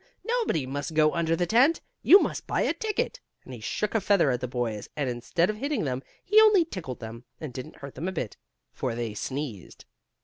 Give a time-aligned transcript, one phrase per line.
[0.23, 1.79] Nobody must go under the tent.
[2.01, 5.47] You must buy a ticket," and he shook a feather at the boys and, instead
[5.51, 8.35] of hitting them, he only tickled them, and didn't hurt them a bit,
[8.73, 9.85] for they sneezed.